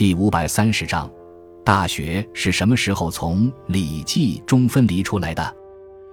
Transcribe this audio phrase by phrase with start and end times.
[0.00, 1.06] 第五百三十章，
[1.62, 5.42] 《大学》是什么时候从《礼记》中分离出来的？《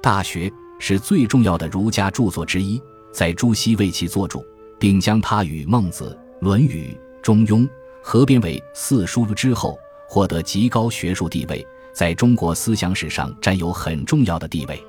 [0.02, 2.81] 大学》是最重要的儒家著作之一，
[3.13, 4.44] 在朱熹为其作注，
[4.78, 7.62] 并将它与《孟子》《论语》《中庸》
[8.04, 14.76] 合编为四书之后，获得极高学术地位，在中国思想史上占有很重要的地位。《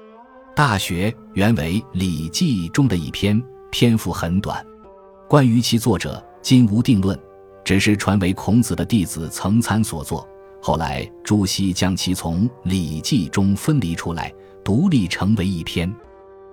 [0.57, 3.41] 大学》原为《礼记》中的一篇，
[3.71, 4.61] 篇幅很短，
[5.29, 7.17] 关于其作者今无定论。
[7.69, 10.27] 只是传为孔子的弟子曾参所作，
[10.59, 14.33] 后来朱熹将其从《礼记》中分离出来，
[14.65, 15.95] 独立成为一篇。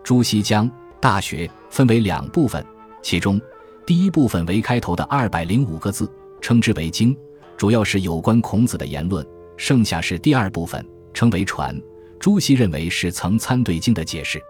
[0.04, 2.62] 朱熹将《大学》分为两部分，
[3.02, 3.40] 其中
[3.85, 7.16] 第一部分为开头的二百零五个字，称之为经，
[7.55, 9.23] 主要是有关孔子的言论；
[9.55, 11.82] 剩下是第二部分，称为传。
[12.20, 14.38] 朱熹认为是曾参对经的解释，《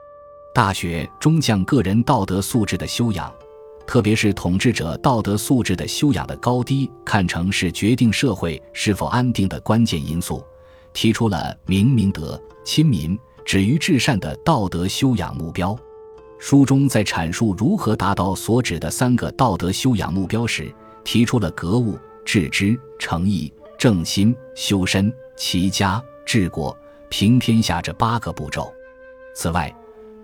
[0.52, 3.32] 大学》中将个人道德素质的修养。
[3.88, 10.44] 特别是统治者道德素质的修养的高低，看成是决定社会是否安定的关键因素，
[10.92, 15.78] 提出了明明德、亲民、止于至善的道德修养目标。
[16.40, 20.74] 书中在阐述如何达到所指的三个道德修养目标时，
[21.04, 26.78] 提出了格物、致知、诚意、正心、修身、齐家、治国、
[27.10, 28.72] 平天下这八个步骤。
[29.34, 29.74] 此外，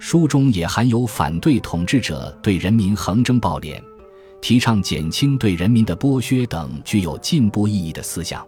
[0.01, 3.79] 书中也含有反对统治者对人民横征暴敛，
[4.41, 8.43] 提倡减轻对人民的剥削等具有进步意义的思想。